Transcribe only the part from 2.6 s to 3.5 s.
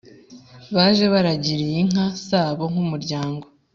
nk’umuryango